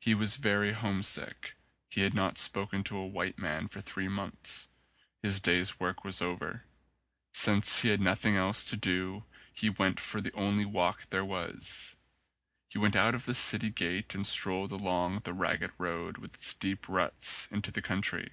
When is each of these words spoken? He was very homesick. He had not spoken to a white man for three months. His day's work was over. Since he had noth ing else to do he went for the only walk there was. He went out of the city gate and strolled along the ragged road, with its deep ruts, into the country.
He 0.00 0.14
was 0.14 0.38
very 0.38 0.72
homesick. 0.72 1.52
He 1.90 2.00
had 2.00 2.14
not 2.14 2.38
spoken 2.38 2.82
to 2.84 2.96
a 2.96 3.06
white 3.06 3.38
man 3.38 3.68
for 3.68 3.82
three 3.82 4.08
months. 4.08 4.68
His 5.22 5.38
day's 5.38 5.78
work 5.78 6.02
was 6.02 6.22
over. 6.22 6.64
Since 7.34 7.82
he 7.82 7.90
had 7.90 8.00
noth 8.00 8.24
ing 8.24 8.36
else 8.36 8.64
to 8.70 8.76
do 8.78 9.24
he 9.52 9.68
went 9.68 10.00
for 10.00 10.22
the 10.22 10.32
only 10.32 10.64
walk 10.64 11.10
there 11.10 11.26
was. 11.26 11.94
He 12.70 12.78
went 12.78 12.96
out 12.96 13.14
of 13.14 13.26
the 13.26 13.34
city 13.34 13.68
gate 13.68 14.14
and 14.14 14.26
strolled 14.26 14.72
along 14.72 15.18
the 15.24 15.34
ragged 15.34 15.72
road, 15.76 16.16
with 16.16 16.32
its 16.32 16.54
deep 16.54 16.88
ruts, 16.88 17.46
into 17.50 17.70
the 17.70 17.82
country. 17.82 18.30